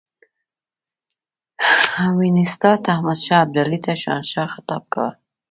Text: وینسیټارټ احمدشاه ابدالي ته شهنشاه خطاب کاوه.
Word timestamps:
وینسیټارټ 2.19 2.83
احمدشاه 2.95 3.41
ابدالي 3.43 3.79
ته 3.85 3.91
شهنشاه 4.01 4.51
خطاب 4.53 4.83
کاوه. 4.93 5.11